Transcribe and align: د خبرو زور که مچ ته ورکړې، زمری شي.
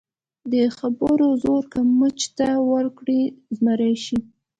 د 0.51 0.53
خبرو 0.77 1.27
زور 1.43 1.63
که 1.73 1.79
مچ 1.97 2.19
ته 2.37 2.49
ورکړې، 2.71 3.21
زمری 3.57 3.93
شي. 4.05 4.17